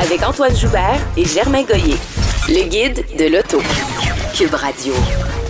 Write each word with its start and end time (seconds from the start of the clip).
Avec 0.00 0.22
Antoine 0.26 0.54
Joubert 0.56 0.98
et 1.16 1.24
Germain 1.24 1.62
Goyer. 1.62 1.96
Le 2.48 2.68
guide 2.68 3.04
de 3.18 3.24
l'auto. 3.32 3.58
Cube 4.34 4.54
Radio. 4.54 4.92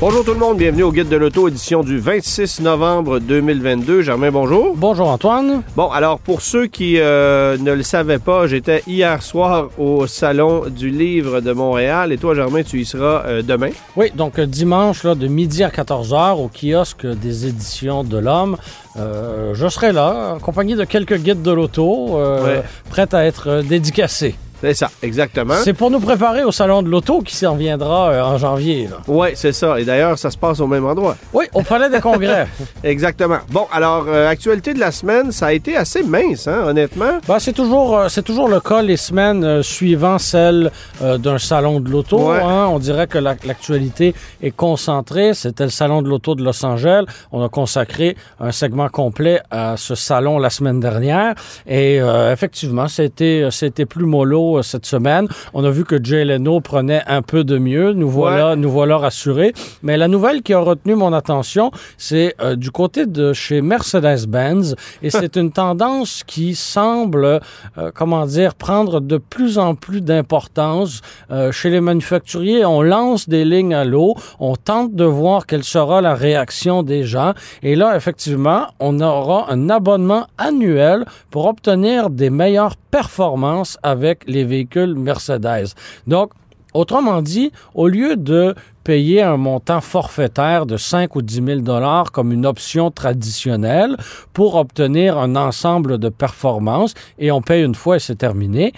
Bonjour 0.00 0.24
tout 0.24 0.32
le 0.32 0.38
monde, 0.38 0.56
bienvenue 0.56 0.82
au 0.84 0.92
Guide 0.92 1.10
de 1.10 1.16
l'auto, 1.16 1.46
édition 1.48 1.82
du 1.82 1.98
26 1.98 2.60
novembre 2.60 3.18
2022. 3.18 4.00
Germain, 4.00 4.30
bonjour. 4.30 4.72
Bonjour 4.74 5.08
Antoine. 5.08 5.62
Bon, 5.76 5.90
alors 5.90 6.18
pour 6.18 6.40
ceux 6.40 6.66
qui 6.66 6.94
euh, 6.98 7.58
ne 7.58 7.72
le 7.72 7.82
savaient 7.82 8.18
pas, 8.18 8.46
j'étais 8.46 8.82
hier 8.86 9.22
soir 9.22 9.68
au 9.78 10.06
Salon 10.06 10.64
du 10.70 10.88
Livre 10.88 11.42
de 11.42 11.52
Montréal 11.52 12.12
et 12.12 12.16
toi, 12.18 12.34
Germain, 12.34 12.62
tu 12.62 12.80
y 12.80 12.86
seras 12.86 13.24
euh, 13.26 13.42
demain. 13.42 13.68
Oui, 13.94 14.10
donc 14.14 14.38
euh, 14.38 14.46
dimanche, 14.46 15.04
là, 15.04 15.14
de 15.14 15.26
midi 15.28 15.62
à 15.62 15.68
14h, 15.68 16.38
au 16.38 16.48
kiosque 16.48 17.06
des 17.06 17.46
éditions 17.46 18.02
de 18.02 18.16
l'Homme. 18.16 18.56
Euh, 18.98 19.52
je 19.54 19.68
serai 19.68 19.92
là, 19.92 20.36
accompagné 20.38 20.76
de 20.76 20.84
quelques 20.84 21.18
guides 21.18 21.42
de 21.42 21.52
l'auto, 21.52 22.16
euh, 22.18 22.40
Ouais. 22.60 22.62
prêts 22.88 23.14
à 23.14 23.26
être 23.26 23.60
dédicacés. 23.68 24.34
C'est 24.60 24.74
ça, 24.74 24.90
exactement. 25.02 25.54
C'est 25.64 25.72
pour 25.72 25.90
nous 25.90 26.00
préparer 26.00 26.44
au 26.44 26.52
Salon 26.52 26.82
de 26.82 26.88
l'auto 26.90 27.20
qui 27.22 27.34
s'en 27.34 27.54
viendra 27.56 28.10
euh, 28.10 28.22
en 28.22 28.36
janvier. 28.38 28.88
Ouais, 29.08 29.32
c'est 29.34 29.52
ça. 29.52 29.80
Et 29.80 29.84
d'ailleurs, 29.84 30.18
ça 30.18 30.30
se 30.30 30.36
passe 30.36 30.60
au 30.60 30.66
même 30.66 30.84
endroit. 30.84 31.16
Oui, 31.32 31.46
au 31.54 31.62
Palais 31.62 31.88
des 31.88 32.00
Congrès. 32.00 32.46
Exactement. 32.84 33.38
Bon, 33.50 33.66
alors, 33.72 34.04
euh, 34.08 34.28
actualité 34.28 34.74
de 34.74 34.80
la 34.80 34.92
semaine, 34.92 35.32
ça 35.32 35.46
a 35.46 35.52
été 35.52 35.76
assez 35.76 36.02
mince, 36.02 36.46
hein, 36.46 36.62
honnêtement. 36.66 37.20
Ben, 37.26 37.38
c'est 37.38 37.52
toujours, 37.54 37.96
euh, 37.96 38.08
c'est 38.08 38.22
toujours 38.22 38.48
le 38.48 38.60
cas 38.60 38.82
les 38.82 38.96
semaines 38.98 39.62
suivant 39.62 40.18
celle 40.18 40.70
d'un 41.00 41.38
salon 41.38 41.80
de 41.80 41.88
l'auto. 41.90 42.30
Ouais. 42.30 42.40
hein. 42.42 42.66
On 42.70 42.78
dirait 42.78 43.06
que 43.06 43.18
la- 43.18 43.36
l'actualité 43.46 44.14
est 44.42 44.50
concentrée. 44.50 45.32
C'était 45.34 45.64
le 45.64 45.70
salon 45.70 46.02
de 46.02 46.08
l'auto 46.08 46.34
de 46.34 46.42
Los 46.44 46.64
Angeles. 46.66 47.04
On 47.32 47.42
a 47.42 47.48
consacré 47.48 48.16
un 48.38 48.52
segment 48.52 48.88
complet 48.88 49.40
à 49.50 49.76
ce 49.78 49.94
salon 49.94 50.38
la 50.38 50.50
semaine 50.50 50.80
dernière. 50.80 51.34
Et 51.66 51.96
effectivement, 52.32 52.88
c'était, 52.88 53.48
c'était 53.50 53.86
plus 53.86 54.04
mollo 54.04 54.49
euh, 54.58 54.62
cette 54.62 54.86
semaine. 54.86 55.28
On 55.54 55.64
a 55.64 55.70
vu 55.70 55.84
que 55.84 56.02
Jay 56.02 56.24
Leno 56.24 56.60
prenait 56.60 57.02
un 57.06 57.22
peu 57.22 57.44
de 57.44 57.58
mieux. 57.58 57.92
Nous 57.92 58.08
voilà, 58.08 58.56
nous 58.56 58.70
voilà 58.70 58.98
rassurés. 58.98 59.52
Mais 59.82 59.96
la 59.96 60.08
nouvelle 60.08 60.42
qui 60.42 60.52
a 60.52 60.58
retenu 60.58 60.94
mon 60.94 61.12
attention, 61.12 61.70
c'est 61.96 62.34
euh, 62.40 62.56
du 62.56 62.70
côté 62.70 63.06
de 63.06 63.32
chez 63.32 63.60
Mercedes-Benz. 63.60 64.76
Et 65.02 65.10
c'est 65.10 65.36
une 65.42 65.52
tendance 65.52 66.22
qui 66.26 66.54
semble, 66.54 67.40
euh, 67.78 67.90
comment 67.94 68.26
dire, 68.26 68.54
prendre 68.54 69.00
de 69.00 69.18
plus 69.18 69.58
en 69.58 69.74
plus 69.74 70.00
d'importance 70.00 71.00
euh, 71.30 71.52
chez 71.52 71.70
les 71.70 71.80
manufacturiers. 71.80 72.64
On 72.64 72.82
lance 72.82 73.28
des 73.28 73.44
lignes 73.44 73.74
à 73.74 73.84
l'eau, 73.84 74.14
on 74.38 74.56
tente 74.56 74.94
de 74.94 75.04
voir 75.04 75.46
quelle 75.46 75.64
sera 75.64 76.00
la 76.00 76.14
réaction 76.14 76.82
des 76.82 77.04
gens. 77.04 77.32
Et 77.62 77.76
là, 77.76 77.96
effectivement, 77.96 78.66
on 78.78 79.00
aura 79.00 79.50
un 79.50 79.70
abonnement 79.70 80.26
annuel 80.38 81.04
pour 81.30 81.46
obtenir 81.46 82.10
des 82.10 82.30
meilleures 82.30 82.76
performances 82.76 83.78
avec 83.82 84.24
les 84.26 84.39
véhicules 84.44 84.94
Mercedes. 84.94 85.74
Donc, 86.06 86.32
Autrement 86.72 87.20
dit, 87.20 87.50
au 87.74 87.88
lieu 87.88 88.16
de 88.16 88.54
payer 88.84 89.22
un 89.22 89.36
montant 89.36 89.80
forfaitaire 89.80 90.66
de 90.66 90.76
5 90.76 91.16
ou 91.16 91.22
10 91.22 91.42
000 91.44 91.60
dollars 91.60 92.12
comme 92.12 92.30
une 92.32 92.46
option 92.46 92.92
traditionnelle 92.92 93.96
pour 94.32 94.54
obtenir 94.54 95.18
un 95.18 95.34
ensemble 95.34 95.98
de 95.98 96.08
performances 96.08 96.94
et 97.18 97.32
on 97.32 97.42
paye 97.42 97.64
une 97.64 97.74
fois 97.74 97.96
et 97.96 97.98
c'est 97.98 98.14
terminé. 98.14 98.72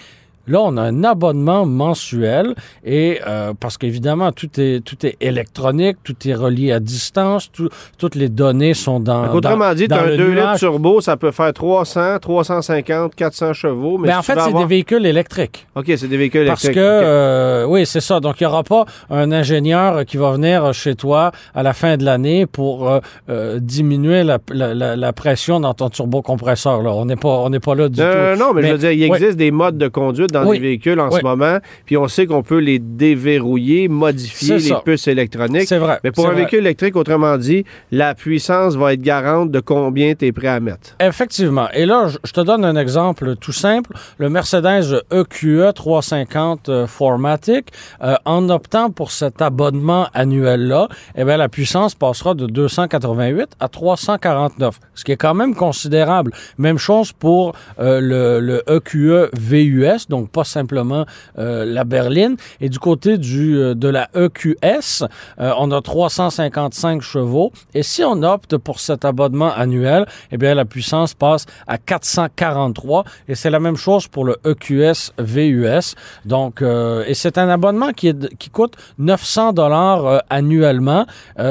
Là, 0.47 0.60
on 0.60 0.76
a 0.76 0.82
un 0.82 1.04
abonnement 1.04 1.66
mensuel 1.66 2.54
et 2.84 3.20
euh, 3.26 3.53
parce 3.58 3.78
qu'évidemment, 3.78 4.32
tout 4.32 4.48
est, 4.58 4.84
tout 4.84 5.06
est 5.06 5.16
électronique, 5.20 5.98
tout 6.03 6.16
est 6.26 6.34
relié 6.34 6.72
à 6.72 6.80
distance, 6.80 7.50
tout- 7.53 7.69
toutes 7.98 8.14
les 8.14 8.28
données 8.28 8.75
sont 8.75 8.98
dans. 9.00 9.26
Donc, 9.26 9.34
autrement 9.36 9.69
dans- 9.69 9.75
dit, 9.75 9.88
dans 9.88 9.97
as 9.97 10.00
un 10.03 10.06
le 10.06 10.16
2 10.16 10.30
litres 10.32 10.56
turbo, 10.58 11.00
ça 11.00 11.16
peut 11.16 11.30
faire 11.30 11.53
300, 11.53 12.19
350, 12.20 13.14
400 13.14 13.53
chevaux. 13.53 13.98
Mais, 13.98 14.08
Mais 14.08 14.12
si 14.14 14.19
en 14.19 14.22
fait, 14.22 14.32
c'est 14.34 14.41
avoir- 14.41 14.62
des 14.62 14.69
véhicules 14.69 15.06
électriques. 15.06 15.66
OK, 15.76 15.84
c'est 15.97 16.08
des 16.08 16.16
véhicules 16.16 16.47
Parce 16.47 16.64
électriques. 16.64 16.82
que, 16.82 16.98
OK. 16.98 17.04
euh, 17.04 17.64
oui, 17.66 17.86
c'est 17.86 18.00
ça. 18.00 18.20
Donc, 18.20 18.41
il 18.41 18.44
n'y 18.44 18.48
aura 18.48 18.64
pas 18.64 18.84
un 19.10 19.30
ingénieur 19.32 20.04
qui 20.04 20.16
va 20.16 20.32
venir 20.32 20.72
chez 20.74 20.94
toi 20.94 21.30
à 21.54 21.62
la 21.62 21.72
fin 21.72 21.97
de 21.97 22.04
l'année 22.04 22.47
pour 22.47 22.88
euh, 22.91 23.00
euh, 23.28 23.59
diminuer 23.60 24.24
la, 24.24 24.38
la- 24.50 24.74
la- 24.74 24.97
la 24.97 25.12
pression 25.12 25.60
dans 25.60 25.74
ton 25.74 25.88
turbocompresseur. 25.88 26.82
Là. 26.82 26.91
On 26.92 27.04
n'est 27.04 27.16
pas, 27.16 27.28
on 27.28 27.50
n'est 27.50 27.60
pas 27.60 27.74
là 27.74 27.88
du 27.88 27.97
tout. 28.00 28.03
non, 28.38 28.53
mais, 28.54 28.62
je 28.66 28.72
veux 28.72 28.78
dire, 28.78 28.92
il 28.92 29.03
existe 29.04 29.36
des 29.36 29.50
modes 29.50 29.78
de 29.78 29.88
conduite 29.88 30.31
dans 30.32 30.44
Oui. 30.47 30.56
les 30.59 30.62
véhicules 30.62 30.98
en 30.98 31.10
Oui. 31.10 31.19
ce 31.20 31.22
moment, 31.25 31.59
puis 31.87 31.97
on 31.97 32.09
sait 32.09 32.26
qu'on 32.26 32.43
peut 32.43 32.59
les 32.59 32.78
déverrouiller, 32.81 33.88
modifier 33.88 34.59
les 34.59 34.75
puces 34.84 35.06
électroniques. 35.06 35.69
C'est 35.69 35.78
vrai. 35.78 36.00
Mais 36.03 36.10
pour 36.10 36.26
un 36.26 36.31
vrai. 36.32 36.38
véhicule 36.43 36.60
électrique, 36.60 36.97
autrement 36.97 37.37
dit, 37.38 37.65
la 37.93 38.15
puissance 38.15 38.75
va 38.75 38.94
être 38.94 39.03
garante 39.03 39.50
de 39.50 39.60
combien 39.60 40.15
tu 40.15 40.26
es 40.26 40.32
prêt 40.32 40.48
à 40.48 40.59
mettre. 40.60 40.97
Effectivement. 41.00 41.69
Et 41.75 41.87
là, 41.87 42.09
je- 42.09 42.32
te 42.32 42.41
donne 42.41 42.65
un 42.65 42.76
exemple 42.76 43.37
tout 43.37 43.53
simple. 43.53 43.92
Le 44.19 44.31
Mercedes 44.31 45.03
E 45.12 45.21
EQE 45.21 45.72
350 45.75 46.69
euh, 46.71 46.87
4MATIC, 46.87 47.69
euh, 48.03 48.15
en 48.25 48.48
optant 48.48 48.91
pour 48.91 49.10
cet 49.10 49.42
abonnement 49.42 50.09
annuel-là, 50.15 50.88
eh 51.15 51.25
bien, 51.25 51.37
la 51.37 51.48
puissance 51.50 51.94
passera 51.94 52.32
de 52.34 52.47
288 52.47 53.50
à 53.60 53.69
349, 53.69 54.81
ce 54.94 55.04
qui 55.04 55.12
est 55.12 55.16
quand 55.16 55.34
même 55.34 55.54
considérable. 55.54 56.32
Même 56.59 56.78
chose 56.78 57.12
pour 57.12 57.54
euh, 57.78 58.00
le, 58.00 58.41
le 58.41 58.62
EQE 58.66 59.28
VUS, 59.38 60.09
donc 60.09 60.22
pas 60.27 60.44
simplement 60.44 61.06
euh, 61.38 61.65
la 61.65 61.84
berline. 61.84 62.37
Et 62.60 62.69
du 62.69 62.78
côté 62.78 63.19
du, 63.19 63.56
euh, 63.56 63.75
de 63.75 63.88
la 63.88 64.09
EQS, 64.15 65.05
euh, 65.41 65.53
on 65.59 65.71
a 65.71 65.81
355 65.81 67.03
chevaux. 67.03 67.53
Et 67.75 67.83
si 67.83 68.03
on 68.05 68.22
opte 68.22 68.56
pour 68.56 68.81
cet 68.81 69.05
abonnement 69.05 69.53
annuel, 69.53 70.06
eh 70.31 70.37
bien, 70.37 70.55
la 70.55 70.65
puissance 70.65 71.15
passe 71.15 71.47
à 71.66 71.78
443. 71.78 73.05
Et 73.28 73.34
c'est 73.34 73.50
la 73.50 73.60
même 73.60 73.77
chose 73.77 74.09
pour 74.09 74.25
le 74.25 74.37
EQS 74.44 75.12
VUS. 75.19 75.94
Donc, 76.25 76.62
et 76.62 77.15
c'est 77.15 77.39
un 77.39 77.49
abonnement 77.49 77.93
qui, 77.93 78.12
qui 78.39 78.50
coûte 78.50 78.75
900 78.99 79.53
dollars 79.53 80.22
annuellement. 80.31 81.06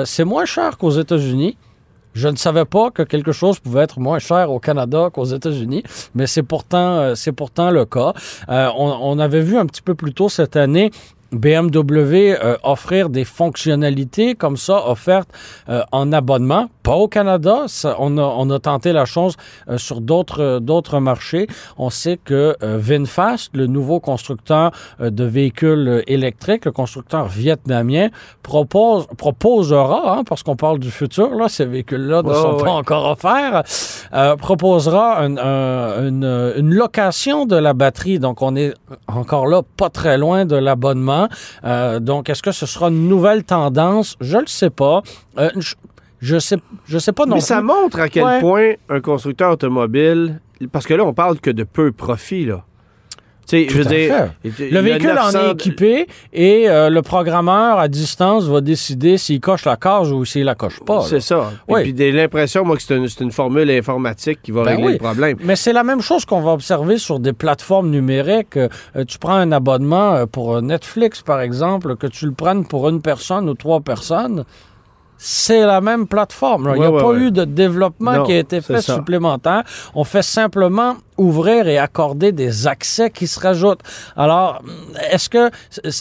C'est 0.05 0.23
moins 0.23 0.45
cher 0.45 0.77
qu'aux 0.77 0.91
États-Unis. 0.91 1.57
Je 2.13 2.27
ne 2.27 2.35
savais 2.35 2.65
pas 2.65 2.91
que 2.91 3.03
quelque 3.03 3.31
chose 3.31 3.59
pouvait 3.59 3.81
être 3.81 3.99
moins 3.99 4.19
cher 4.19 4.51
au 4.51 4.59
Canada 4.59 5.09
qu'aux 5.13 5.25
États-Unis, 5.25 5.83
mais 6.15 6.27
c'est 6.27 6.43
pourtant, 6.43 6.97
euh, 6.97 7.15
c'est 7.15 7.31
pourtant 7.31 7.71
le 7.71 7.85
cas. 7.85 8.13
Euh, 8.49 8.69
on, 8.77 8.97
on 9.01 9.19
avait 9.19 9.41
vu 9.41 9.57
un 9.57 9.65
petit 9.65 9.81
peu 9.81 9.95
plus 9.95 10.13
tôt 10.13 10.29
cette 10.29 10.55
année 10.55 10.91
BMW 11.31 12.33
euh, 12.43 12.57
offrir 12.63 13.09
des 13.09 13.23
fonctionnalités 13.25 14.35
comme 14.35 14.57
ça 14.57 14.87
offertes 14.89 15.29
euh, 15.69 15.81
en 15.91 16.11
abonnement, 16.11 16.67
pas 16.83 16.95
au 16.95 17.07
Canada. 17.07 17.63
Ça, 17.67 17.95
on, 17.99 18.17
a, 18.17 18.21
on 18.21 18.49
a 18.49 18.59
tenté 18.59 18.91
la 18.93 19.05
chose 19.05 19.35
euh, 19.69 19.77
sur 19.77 20.01
d'autres 20.01 20.59
d'autres 20.59 20.99
marchés. 20.99 21.47
On 21.77 21.89
sait 21.89 22.17
que 22.23 22.55
euh, 22.63 22.77
VinFast, 22.79 23.51
le 23.55 23.67
nouveau 23.67 23.99
constructeur 23.99 24.71
euh, 24.99 25.09
de 25.09 25.23
véhicules 25.23 25.87
euh, 25.87 26.01
électriques, 26.07 26.65
le 26.65 26.71
constructeur 26.71 27.27
vietnamien, 27.27 28.09
propose 28.43 29.07
proposera, 29.17 30.17
hein, 30.17 30.23
parce 30.27 30.43
qu'on 30.43 30.55
parle 30.55 30.79
du 30.79 30.91
futur, 30.91 31.33
là, 31.35 31.47
ces 31.49 31.65
véhicules-là 31.65 32.23
ne 32.23 32.33
sont 32.33 32.55
ouais. 32.57 32.63
pas 32.63 32.71
encore 32.71 33.09
offerts, 33.09 33.63
euh, 34.13 34.35
proposera 34.35 35.19
un- 35.21 35.37
un- 35.37 36.07
une, 36.07 36.53
une 36.57 36.73
location 36.73 37.45
de 37.45 37.55
la 37.55 37.73
batterie. 37.73 38.19
Donc, 38.19 38.41
on 38.41 38.55
est 38.55 38.73
encore 39.07 39.47
là 39.47 39.61
pas 39.77 39.89
très 39.89 40.17
loin 40.17 40.45
de 40.45 40.55
l'abonnement. 40.55 41.20
Euh, 41.63 41.99
donc, 41.99 42.29
est-ce 42.29 42.41
que 42.43 42.51
ce 42.51 42.65
sera 42.65 42.89
une 42.89 43.07
nouvelle 43.07 43.43
tendance? 43.43 44.15
Je 44.21 44.35
ne 44.37 44.41
le 44.41 44.47
sais 44.47 44.69
pas. 44.69 45.01
Euh, 45.37 45.49
je, 45.57 45.75
je 46.19 46.37
sais, 46.39 46.57
je 46.85 46.97
sais 46.97 47.11
pas 47.13 47.25
non 47.25 47.35
Mais 47.35 47.41
ça 47.41 47.57
plus. 47.57 47.65
montre 47.67 47.99
à 47.99 48.09
quel 48.09 48.23
Ouais. 48.23 48.39
point 48.39 48.71
un 48.89 49.01
constructeur 49.01 49.51
automobile, 49.51 50.39
parce 50.71 50.85
que 50.85 50.93
là, 50.93 51.03
on 51.05 51.13
parle 51.13 51.39
que 51.39 51.49
de 51.51 51.63
peu 51.63 51.91
profit, 51.91 52.45
là. 52.45 52.63
Tu 53.47 53.61
sais, 53.61 53.65
Tout 53.67 53.73
je 53.77 53.81
veux 53.81 53.87
à 53.87 53.89
dire, 53.89 54.33
Le 54.71 54.79
véhicule 54.79 55.09
en 55.11 55.25
900 55.31 55.39
est 55.39 55.51
équipé 55.51 56.07
et 56.31 56.69
euh, 56.69 56.89
le 56.89 57.01
programmeur 57.01 57.79
à 57.79 57.87
distance 57.87 58.45
va 58.45 58.61
décider 58.61 59.17
s'il 59.17 59.39
coche 59.41 59.65
la 59.65 59.75
case 59.75 60.11
ou 60.11 60.23
s'il 60.25 60.45
la 60.45 60.55
coche 60.55 60.79
pas. 60.85 61.01
C'est 61.01 61.19
ça. 61.19 61.51
Oui. 61.67 61.81
Et 61.81 61.83
puis 61.83 61.95
j'ai 61.97 62.11
l'impression, 62.11 62.63
moi, 62.63 62.75
que 62.77 62.81
c'est 62.83 62.95
une, 62.95 63.07
une 63.19 63.31
formule 63.31 63.69
informatique 63.71 64.39
qui 64.41 64.51
va 64.51 64.63
Ben 64.63 64.71
régler 64.71 64.85
oui. 64.85 64.93
le 64.93 64.97
problème. 64.99 65.37
Mais 65.43 65.55
c'est 65.55 65.73
la 65.73 65.83
même 65.83 66.01
chose 66.01 66.23
qu'on 66.25 66.41
va 66.41 66.51
observer 66.51 66.97
sur 66.97 67.19
des 67.19 67.33
plateformes 67.33 67.89
numériques. 67.89 68.57
Euh, 68.57 68.69
tu 69.07 69.17
prends 69.17 69.35
un 69.35 69.51
abonnement 69.51 70.13
euh, 70.13 70.25
pour 70.25 70.55
euh, 70.55 70.61
Netflix, 70.61 71.21
par 71.21 71.41
exemple, 71.41 71.95
que 71.95 72.07
tu 72.07 72.25
le 72.25 72.31
prennes 72.33 72.65
pour 72.65 72.87
une 72.89 73.01
personne 73.01 73.49
ou 73.49 73.53
trois 73.55 73.81
personnes. 73.81 74.45
C'est 75.23 75.61
la 75.63 75.81
même 75.81 76.07
plateforme. 76.07 76.67
là. 76.67 76.73
Il 76.75 76.79
n'y 76.79 76.85
a 76.85 76.91
Ouais, 76.91 76.99
pas 76.99 77.09
ouais. 77.09 77.17
eu 77.19 77.31
de 77.31 77.45
développement 77.45 78.13
Non, 78.13 78.23
qui 78.23 78.33
a 78.33 78.39
été 78.39 78.59
fait 78.59 78.81
ça. 78.81 78.95
supplémentaire. 78.95 79.61
On 79.93 80.03
fait 80.03 80.23
simplement 80.23 80.95
ouvrir 81.15 81.67
et 81.67 81.77
accorder 81.77 82.31
des 82.31 82.65
accès 82.65 83.11
qui 83.11 83.27
se 83.27 83.39
rajoutent. 83.39 83.81
Alors, 84.17 84.63
est-ce 85.11 85.29
que 85.29 85.51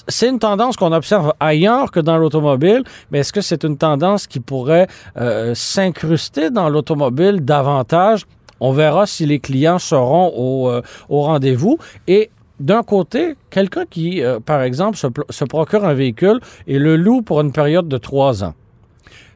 c'est 0.08 0.28
une 0.30 0.38
tendance 0.38 0.78
qu'on 0.78 0.92
observe 0.92 1.34
ailleurs 1.38 1.90
que 1.90 2.00
dans 2.00 2.16
l'automobile, 2.16 2.82
mais 3.10 3.18
est-ce 3.18 3.32
que 3.34 3.42
c'est 3.42 3.62
une 3.62 3.76
tendance 3.76 4.26
qui 4.26 4.40
pourrait 4.40 4.86
euh, 5.18 5.54
s'incruster 5.54 6.48
dans 6.48 6.70
l'automobile 6.70 7.44
davantage? 7.44 8.24
On 8.58 8.72
verra 8.72 9.06
si 9.06 9.26
les 9.26 9.38
clients 9.38 9.78
seront 9.78 10.32
au, 10.34 10.70
euh, 10.70 10.80
au 11.10 11.20
rendez-vous. 11.20 11.76
Et 12.08 12.30
d'un 12.58 12.82
côté, 12.82 13.36
quelqu'un 13.50 13.84
qui, 13.84 14.22
euh, 14.22 14.38
par 14.40 14.62
exemple, 14.62 14.96
se, 14.96 15.08
pl- 15.08 15.24
se 15.28 15.44
procure 15.44 15.84
un 15.84 15.94
véhicule 15.94 16.40
et 16.66 16.78
le 16.78 16.96
loue 16.96 17.20
pour 17.20 17.42
une 17.42 17.52
période 17.52 17.86
de 17.88 17.98
trois 17.98 18.44
ans. 18.44 18.54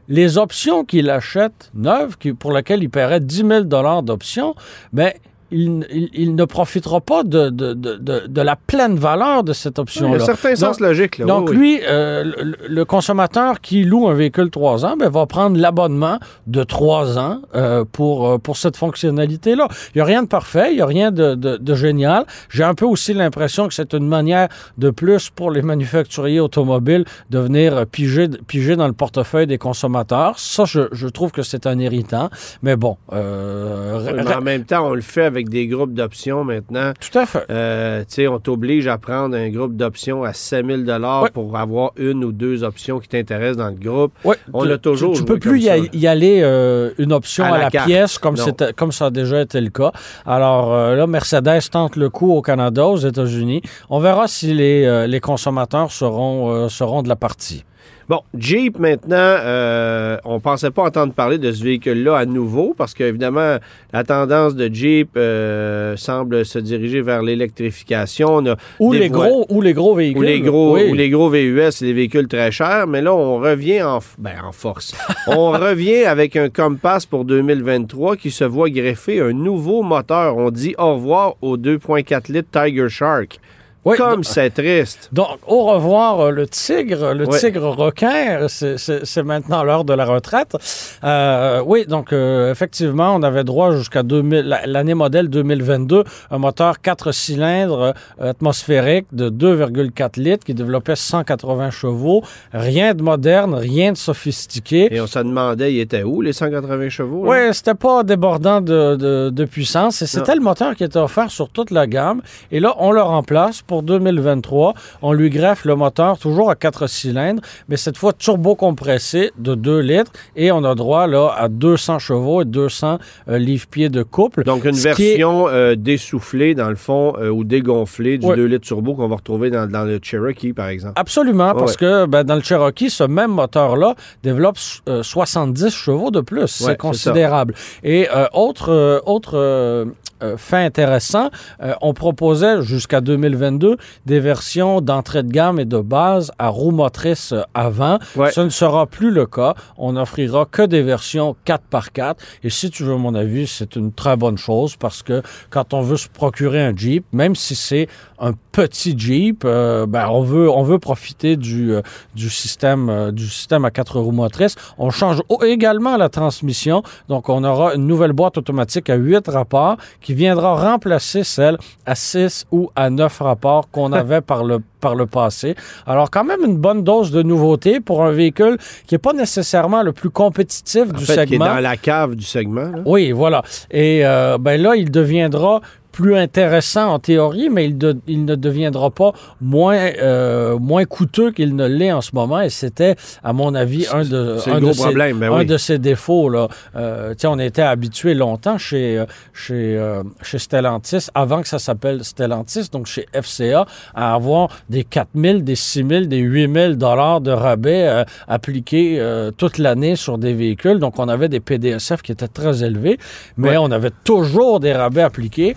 Les 0.09 0.39
options 0.39 0.85
qu'il 0.85 1.09
achète 1.11 1.71
neuves, 1.75 2.17
pour 2.39 2.53
lesquelles 2.53 2.83
il 2.83 2.91
paierait 2.91 3.21
10 3.21 3.37
000 3.37 4.03
d'options, 4.03 4.55
ben, 4.93 5.13
il, 5.51 5.87
il- 5.93 6.11
il 6.15 6.35
ne 6.35 6.45
profitera 6.45 7.01
pas 7.01 7.23
de, 7.23 7.51
de, 7.51 7.73
de, 7.75 7.97
de- 8.27 8.41
la 8.43 8.57
pleine 8.57 8.97
valeur 8.97 9.43
de 9.45 9.53
cette 9.53 9.75
Il 9.75 9.79
y 9.79 9.81
a 9.81 9.83
option-là. 9.83 10.23
un 10.23 10.27
certain 10.27 10.55
sens 10.57 10.79
Donc- 10.79 10.81
logique. 10.89 11.19
Là. 11.19 11.27
donc 11.27 11.49
Oui, 11.51 11.57
lui, 11.57 11.81
euh, 11.87 12.25
le, 12.25 12.57
le 12.69 12.85
consommateur 12.85 13.61
qui 13.61 13.85
loue 13.85 14.09
un 14.09 14.15
véhicule 14.15 14.51
3 14.51 14.85
ans, 14.85 14.97
ben, 14.99 15.09
va 15.09 15.27
prendre 15.27 15.59
l'abonnement 15.59 16.19
de 16.47 16.63
3 16.63 17.19
ans 17.19 17.41
euh, 17.55 17.85
pour, 17.91 18.29
euh, 18.29 18.39
pour 18.39 18.57
cette 18.57 18.77
fonctionnalité-là. 18.77 19.69
Il 19.95 19.99
n'y 19.99 20.01
a 20.03 20.05
rien 20.05 20.23
de 20.23 20.29
parfait, 20.29 20.73
il 20.73 20.77
n'y 20.77 20.81
a 20.83 20.87
rien 20.87 21.11
de, 21.11 21.75
génial. 21.75 22.25
J'ai 22.51 22.65
un 22.65 22.75
peu 22.75 22.85
aussi 22.87 23.15
l'impression 23.15 23.69
que 23.69 23.75
c'est 23.75 23.95
une 23.95 24.07
manière 24.07 24.49
de 24.79 24.91
plus 24.91 25.31
pour 25.31 25.51
les 25.51 25.63
manufacturiers 25.63 26.41
automobiles 26.41 27.05
de 27.31 27.39
venir 27.39 27.87
piger, 27.87 28.29
piger 28.47 28.77
dans 28.77 28.87
le 28.87 28.93
portefeuille 28.93 29.47
des 29.47 29.59
consommateurs. 29.59 30.39
Ça, 30.39 30.65
je, 30.67 30.83
je 30.93 31.09
trouve 31.09 31.33
que 31.33 31.43
c'est 31.43 31.67
un 31.67 31.79
irritant. 31.79 32.31
Mais 32.63 32.77
bon, 32.77 32.97
euh, 33.13 34.13
mais 34.15 34.35
en 34.35 34.41
même 34.41 34.65
temps, 34.65 34.89
on 34.89 34.95
le 34.95 35.01
fait 35.01 35.25
avec 35.25 35.34
des 35.51 35.67
groupes 35.67 35.93
d'options 35.95 36.45
maintenant. 36.45 36.93
tout 36.99 37.19
à 37.19 37.27
fait. 37.27 37.45
Euh, 37.51 38.01
tu 38.01 38.07
sais, 38.15 38.29
on 38.29 38.39
t'oblige 38.39 38.87
à 38.87 38.99
prendre 38.99 39.37
un 39.37 39.49
groupe 39.51 39.77
d'options 39.77 40.25
à 40.25 40.33
7000 40.33 40.85
dollars 40.85 41.31
pour 41.33 41.57
avoir 41.57 41.91
une 41.97 42.25
ou 42.25 42.33
deux 42.33 42.63
options 42.65 42.99
qui 43.01 43.09
t'intéressent 43.09 43.57
dans 43.59 43.69
le 43.69 43.75
groupe. 43.75 44.13
Ouais, 44.25 44.37
On 44.53 44.65
l'a 44.65 44.79
toujours 44.79 45.13
Tu, 45.15 45.21
tu 45.21 45.25
peux 45.25 45.39
plus 45.39 45.61
y, 45.63 45.67
comme 45.69 45.85
a- 45.85 45.97
y 45.97 46.07
aller 46.07 46.41
euh, 46.43 46.91
une 46.99 47.13
option 47.13 47.45
À 47.45 47.49
à, 47.55 47.59
la 47.59 47.71
pièce 47.71 48.19
comme, 48.19 48.37
comme 48.77 48.93
ça 48.93 49.07
a 49.07 49.11
déjà 49.11 49.41
été 49.43 49.61
le 49.61 49.71
cas. 49.71 49.93
Alors 50.27 50.73
euh, 50.73 50.95
là, 50.95 51.07
Mercedes 51.07 51.69
tente 51.71 51.97
le 51.97 52.09
coup 52.11 52.33
au 52.33 52.43
Canada, 52.43 52.87
aux 52.87 52.97
États-Unis. 52.97 53.63
On 53.91 53.99
verra 54.01 54.29
si 54.29 54.53
les, 54.55 54.85
euh, 54.85 55.07
les 55.07 55.21
consommateurs 55.21 55.91
seront, 55.91 56.69
seront 56.69 57.03
de 57.03 57.09
la 57.09 57.17
partie. 57.17 57.65
Bon, 58.07 58.21
Jeep, 58.37 58.79
maintenant, 58.79 59.17
euh, 59.19 60.19
on 60.27 60.39
pensait 60.39 60.71
pas 60.71 60.83
entendre 60.83 61.15
parler 61.15 61.39
de 61.39 61.51
ce 61.53 61.65
véhicule-là 61.65 62.19
à 62.19 62.27
nouveau 62.27 62.75
parce 62.77 62.93
qu'évidemment, 62.93 63.57
la 63.95 64.05
tendance 64.05 64.55
de 64.55 64.69
Jeep 64.73 65.11
euh, 65.17 65.97
semble 65.97 66.45
se 66.45 66.59
diriger 66.59 67.01
vers 67.01 67.23
l'électrification. 67.23 68.45
Ou 68.79 68.93
les, 68.93 69.09
gros, 69.09 69.47
ou 69.49 69.63
les 69.63 69.73
gros 69.73 69.95
véhicules. 69.95 70.19
Ou 70.19 70.23
les 70.23 70.41
gros, 70.41 70.75
Oui. 70.75 70.91
ou 70.91 70.95
les 70.95 71.09
gros 71.09 71.31
VUS, 71.31 71.71
c'est 71.71 71.87
des 71.87 71.93
véhicules 71.95 72.29
très 72.29 72.51
chers, 72.51 72.87
mais 72.87 73.01
là, 73.01 73.15
on 73.15 73.39
revient 73.39 73.83
en, 73.83 74.01
ben, 74.19 74.35
en 74.45 74.53
force. 74.53 74.95
on 75.27 75.53
revient 75.53 76.05
avec 76.05 76.37
un 76.37 76.51
Compass 76.51 77.07
pour 77.07 77.25
2023 77.25 78.17
qui 78.17 78.31
se 78.31 78.45
voit 78.45 78.69
greffer 78.69 79.21
un 79.21 79.33
nouveau 79.33 79.83
moteur. 79.83 80.37
On 80.37 80.51
dit 80.51 80.75
au 80.77 80.95
revoir 80.97 81.37
au 81.41 81.57
2.4 81.57 82.31
litres 82.31 82.49
Tiger 82.53 82.89
Shark. 82.91 83.41
Oui, 83.85 83.97
Comme 83.99 84.15
donc- 84.17 84.25
c'est 84.25 84.51
triste. 84.51 85.11
Donc, 85.13 85.39
au 85.47 85.65
revoir 85.65 86.21
euh, 86.21 86.31
le 86.31 86.47
tigre, 86.47 87.13
le 87.13 87.27
tigre 87.39 87.69
requin, 87.69 88.47
c'est- 88.49 88.79
c'est 88.79 89.05
c'est 89.05 89.23
maintenant 89.23 89.63
l'heure 89.63 89.85
de 89.85 89.93
la 89.93 90.07
retraite. 90.07 90.57
Euh, 91.05 91.63
oui, 91.67 91.85
donc 91.87 92.13
euh, 92.13 92.51
effectivement, 92.51 93.15
on 93.15 93.23
avait 93.23 93.45
droit 93.45 93.73
jusqu'à 93.77 94.03
2000 94.03 94.41
la- 94.47 94.67
l'année 94.67 94.95
modèle 94.95 95.29
2022, 95.29 96.05
un 96.31 96.39
moteur 96.39 96.81
4 96.81 97.13
cylindres 97.13 97.93
euh, 98.21 98.31
atmosphérique 98.31 99.07
de 99.13 99.29
2,4 99.29 100.17
litres 100.19 100.45
qui 100.47 100.55
développait 100.55 100.97
180 100.97 101.71
chevaux. 101.71 102.23
Rien 102.53 102.95
de 102.95 103.03
moderne, 103.03 103.55
rien 103.55 103.93
de 103.93 103.97
sophistiqué. 103.99 104.95
Et 104.95 105.01
on 105.01 105.07
se 105.07 105.19
demandait, 105.19 105.73
il 105.75 105.81
était 105.81 106.03
où, 106.03 106.23
les 106.23 106.33
180 106.33 106.89
chevaux? 106.89 107.25
là? 107.25 107.31
Oui, 107.49 107.55
c'était 107.55 107.75
pas 107.75 108.03
débordant 108.03 108.61
de, 108.61 108.97
de- 108.97 109.31
de 109.31 109.45
puissance. 109.45 110.01
Et 110.03 110.07
c'était 110.07 110.35
le 110.35 110.41
moteur 110.41 110.75
qui 110.75 110.85
était 110.85 110.99
offert 110.99 111.31
sur 111.31 111.49
toute 111.51 111.71
la 111.71 111.87
gamme. 111.87 112.23
Et 112.51 112.61
là, 112.61 112.75
on 112.79 112.91
le 112.91 113.03
remplace 113.03 113.63
pour 113.63 113.74
2023. 113.83 114.75
On 115.03 115.13
lui 115.13 115.31
greffe 115.31 115.65
le 115.65 115.75
moteur 115.77 116.19
toujours 116.19 116.51
à 116.51 116.55
4 116.55 116.87
cylindres, 116.87 117.43
mais 117.69 117.77
cette 117.77 117.97
fois 117.97 118.13
turbo 118.13 118.55
compressé 118.55 119.33
de 119.39 119.55
2 119.55 119.79
litres. 119.81 120.13
Et 120.37 120.53
on 120.53 120.65
a 120.65 120.75
droit 120.75 121.07
là 121.07 121.35
à 121.37 121.49
200 121.49 121.99
chevaux 121.99 122.43
et 122.43 122.45
200 122.45 122.99
euh, 123.29 123.39
livres-pieds 123.39 123.89
de 123.89 124.03
couple. 124.03 124.45
Donc, 124.45 124.65
une 124.65 124.75
est- 124.75 124.83
version 124.97 125.49
euh, 125.49 125.75
dessoufflée, 125.77 126.55
dans 126.55 126.69
le 126.71 126.77
fond, 126.77 127.15
euh, 127.19 127.29
ou 127.31 127.45
dégonflée 127.45 128.19
du 128.19 128.27
Ouais. 128.27 128.37
2 128.37 128.45
litres 128.47 128.67
turbo 128.67 128.95
qu'on 128.95 129.09
va 129.09 129.17
retrouver 129.17 129.51
dans, 129.51 129.71
dans 129.71 129.85
le 129.85 129.99
Cherokee, 130.03 130.53
par 130.53 130.69
exemple. 130.69 130.95
Absolument, 130.97 131.55
parce 131.55 131.73
ouais. 131.73 131.79
que 131.79 132.07
ben, 132.07 132.25
dans 132.25 132.37
le 132.37 132.43
Cherokee, 132.43 132.91
ce 132.91 133.05
même 133.05 133.31
moteur-là 133.33 133.95
développe 134.23 134.57
euh, 134.89 135.03
70 135.03 135.71
chevaux 135.71 136.11
de 136.11 136.21
plus. 136.21 136.41
Ouais, 136.41 136.47
c'est 136.49 136.77
considérable. 136.79 137.55
Et 137.83 138.09
autre, 138.33 139.03
autre 139.07 139.85
euh, 140.25 140.37
fait 140.37 140.65
intéressant, 140.65 141.31
euh, 141.63 141.75
on 141.83 141.93
proposait 141.93 142.63
jusqu'à 142.63 143.01
2022 143.01 143.77
des 144.07 144.21
versions 144.21 144.81
d'entrée 144.81 145.23
de 145.23 145.31
gamme 145.31 145.61
et 145.61 145.65
de 145.65 145.79
base 145.79 146.33
à 146.39 146.49
roue 146.49 146.71
motrice 146.71 147.33
euh, 147.33 147.43
avant. 147.53 147.99
Ouais. 148.17 148.33
Ce 148.33 148.41
ne 148.41 148.49
sera 148.49 148.87
plus 148.87 149.11
le 149.11 149.27
cas. 149.27 149.55
On 149.77 149.93
n'offrira 149.93 150.47
que 150.47 150.63
des 150.63 150.83
versions 150.83 151.37
4x4. 151.47 152.15
Et 152.43 152.51
si 152.51 152.71
tu 152.71 152.85
veux 152.85 152.97
mon 152.97 153.15
avis, 153.15 153.47
c'est 153.47 153.77
une 153.77 153.93
très 153.93 154.17
bonne 154.17 154.39
chose 154.39 154.77
parce 154.77 155.03
que 155.03 155.23
quand 155.51 155.75
on 155.75 155.83
veut 155.83 155.97
se 155.97 156.09
procurer 156.09 156.63
un 156.63 156.75
Jeep, 156.75 157.05
même 157.13 157.37
si 157.37 157.55
c'est 157.55 157.89
un 158.19 158.33
petit 158.53 158.99
Jeep, 158.99 159.43
euh, 159.45 159.87
ben, 159.87 160.09
on 160.09 160.23
veut 160.23 160.49
on 160.49 160.63
veut 160.63 160.79
profiter 160.79 161.37
du, 161.37 161.75
du 162.15 162.31
système 162.31 163.11
du 163.11 163.29
système 163.29 163.65
à 163.65 163.71
quatre 163.71 164.01
roues 164.01 164.13
motrices. 164.13 164.57
On 164.79 164.91
change 164.91 165.21
également 165.45 165.97
la 165.97 166.09
transmission, 166.09 166.83
donc 167.09 167.29
on 167.29 167.45
aura 167.45 167.75
une 167.75 167.87
nouvelle 167.87 168.13
boîte 168.13 168.39
automatique 168.39 168.89
à 168.89 168.95
8 168.95 169.29
rapports 169.29 169.77
qui 170.01 170.14
viendra 170.15 170.55
remplacer 170.73 171.25
celle 171.25 171.59
à 171.87 171.95
6 171.95 172.47
ou 172.51 172.71
à 172.77 172.91
9 172.91 173.19
rapports 173.21 173.71
qu'on 173.71 173.93
avait 174.03 174.21
par 174.21 174.45
le 174.45 174.61
par 174.81 174.95
le 174.95 175.07
passé. 175.07 175.55
Alors 175.87 176.11
quand 176.11 176.25
même 176.25 176.45
une 176.45 176.59
bonne 176.59 176.83
dose 176.85 177.11
de 177.11 177.23
nouveauté 177.23 177.81
pour 177.81 178.05
un 178.05 178.11
véhicule 178.11 178.59
qui 178.87 178.95
n'est 178.95 178.99
pas 178.99 179.15
nécessairement 179.15 179.83
le 179.83 179.93
plus 179.93 180.11
compétitif 180.11 180.85
En 180.91 180.99
du 180.99 181.05
fait, 181.07 181.15
qui 181.15 181.21
est 181.21 181.39
segment. 181.39 181.47
dans 181.47 181.61
la 181.61 181.77
cave 181.79 182.15
du 182.17 182.25
segment. 182.25 182.71
là. 182.71 182.79
Oui, 182.85 183.11
voilà. 183.13 183.43
Et 183.71 184.05
euh, 184.05 184.37
ben 184.39 184.61
là, 184.61 184.77
il 184.77 184.91
deviendra 184.91 185.61
plus 185.95 186.17
intéressant 186.17 186.89
en 186.95 186.99
théorie, 186.99 187.49
mais 187.51 187.67
il, 187.67 187.79
de- 187.79 187.97
il 188.09 188.25
ne 188.25 188.35
deviendra 188.35 188.91
pas 188.91 189.13
moins, 189.41 189.77
euh, 190.03 190.59
moins 190.59 190.85
coûteux 190.85 191.31
qu'il 191.31 191.55
ne 191.55 191.67
l'est 191.69 191.93
en 191.93 192.01
ce 192.01 192.11
moment. 192.15 192.41
Et 192.41 192.51
c'était, 192.51 192.97
à 193.23 193.33
mon 193.33 193.55
avis, 193.55 193.87
un 193.93 194.03
de, 194.05 194.37
un 194.49 194.73
ses- 194.73 194.83
problème, 194.83 195.23
un 195.23 195.39
oui. 195.39 195.47
de 195.47 195.57
ses 195.57 195.79
défauts. 195.79 196.29
Là. 196.29 196.49
Euh, 196.75 197.15
on 197.27 197.39
était 197.39 197.63
habitué 197.63 198.15
longtemps 198.15 198.59
chez, 198.59 198.99
euh, 198.99 199.07
chez, 199.33 199.77
euh, 199.79 200.03
chez 200.23 200.39
Stellantis, 200.39 201.07
avant 201.15 201.41
que 201.43 201.49
ça 201.49 201.61
s'appelle 201.61 202.03
Stellantis, 202.05 202.69
donc 202.73 202.87
chez 202.87 203.07
FCA, 203.13 203.65
à 203.95 204.15
avoir 204.15 204.49
des 204.69 204.83
4 204.83 205.09
000, 205.15 205.39
des 205.39 205.55
6 205.55 205.85
000, 205.89 206.05
des 206.07 206.19
8 206.19 206.53
000 206.53 206.73
dollars 206.75 207.21
de 207.21 207.31
rabais 207.31 208.05
appliqués 208.27 209.01
toute 209.39 209.59
l'année 209.59 209.95
sur 209.97 210.19
des 210.19 210.35
véhicules. 210.35 210.79
Donc, 210.81 210.99
on 210.99 211.09
avait 211.09 211.29
des 211.29 211.41
PDSF 211.41 212.03
qui 212.03 212.11
étaient 212.13 212.27
très 212.29 212.65
élevés, 212.65 212.99
mais 213.37 213.51
Ouais. 213.51 213.57
on 213.59 213.71
avait 213.71 213.93
toujours 214.03 214.59
des 214.59 214.73
rabais 214.73 215.03
appliqués. 215.03 215.55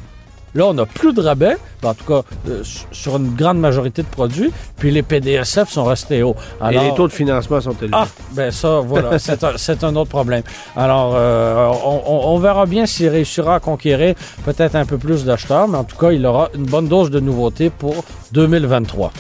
Là, 0.56 0.66
on 0.68 0.74
n'a 0.74 0.86
plus 0.86 1.14
de 1.14 1.22
rabais, 1.22 1.58
ben, 1.84 1.90
en 1.90 1.94
tout 1.94 2.06
cas 2.06 2.22
euh, 2.50 2.64
sur 2.92 3.18
une 3.18 3.36
grande 3.36 3.60
majorité 3.60 4.02
de 4.02 4.08
produits, 4.08 4.52
puis 4.78 4.92
les 4.92 5.04
PDSF 5.04 5.70
sont 5.70 5.84
restés 5.84 6.24
hauts. 6.24 6.36
Et 6.72 6.74
les 6.90 6.94
taux 6.96 7.08
de 7.08 7.14
financement 7.14 7.62
sont 7.62 7.74
élevés. 7.82 7.92
Ah, 7.94 8.08
ben 8.32 8.50
ça, 8.52 8.80
voilà, 8.80 9.20
c'est 9.58 9.84
un, 9.84 9.96
autre 9.96 10.10
problème. 10.10 10.44
Alors, 10.76 11.14
euh, 11.16 11.68
on, 11.86 12.02
on- 12.06 12.28
on 12.36 12.40
verra 12.40 12.66
bien 12.66 12.86
s'il 12.86 13.10
réussira 13.10 13.56
à 13.56 13.60
conquérir 13.60 14.16
peut-être 14.46 14.76
un 14.76 14.86
peu 14.86 14.98
plus 14.98 15.26
d'acheteurs, 15.26 15.68
mais 15.68 15.78
en 15.78 15.84
tout 15.84 15.98
cas, 15.98 16.12
il 16.12 16.26
aura 16.26 16.50
une 16.56 16.66
bonne 16.66 16.88
dose 16.88 17.12
de 17.12 17.20
nouveautés 17.20 17.70
pour 17.70 18.04
2023. 18.32 19.12